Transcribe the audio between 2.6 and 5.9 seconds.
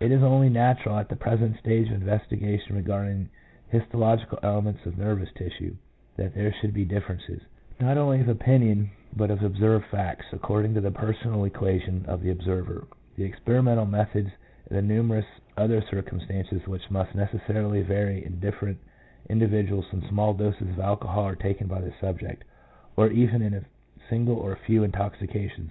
tion regarding histological elements of nervous tissue,